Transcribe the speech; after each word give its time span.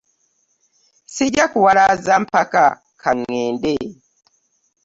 Ssijja 1.09 1.45
kuwalaza 1.51 2.13
mpaka 2.23 2.63
ka 3.01 3.11
ŋŋende. 3.19 3.73